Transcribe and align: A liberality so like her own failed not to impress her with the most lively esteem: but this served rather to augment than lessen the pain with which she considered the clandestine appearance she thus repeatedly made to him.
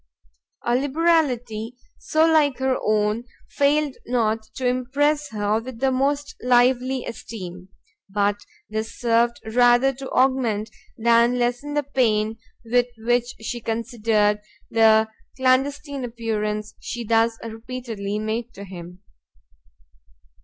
A 0.65 0.75
liberality 0.75 1.77
so 1.99 2.25
like 2.25 2.57
her 2.57 2.75
own 2.83 3.25
failed 3.51 3.97
not 4.07 4.41
to 4.55 4.65
impress 4.65 5.29
her 5.29 5.59
with 5.61 5.79
the 5.79 5.91
most 5.91 6.35
lively 6.41 7.05
esteem: 7.05 7.69
but 8.09 8.39
this 8.67 8.99
served 8.99 9.39
rather 9.53 9.93
to 9.93 10.09
augment 10.09 10.71
than 10.97 11.37
lessen 11.37 11.75
the 11.75 11.83
pain 11.83 12.39
with 12.65 12.87
which 12.97 13.35
she 13.41 13.61
considered 13.61 14.39
the 14.71 15.07
clandestine 15.37 16.03
appearance 16.03 16.73
she 16.79 17.03
thus 17.03 17.37
repeatedly 17.43 18.17
made 18.17 18.51
to 18.55 18.63
him. 18.63 19.03